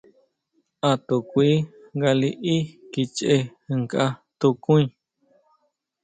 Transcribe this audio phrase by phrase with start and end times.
[0.89, 1.51] A to kui
[1.95, 2.55] nga liʼí
[2.91, 3.35] kichʼe
[3.79, 4.05] nkʼa
[4.39, 4.83] tukuí.